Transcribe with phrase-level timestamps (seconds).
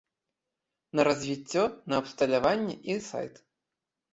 [0.99, 1.63] На развіццё,
[1.93, 3.35] на абсталяванне і сайт.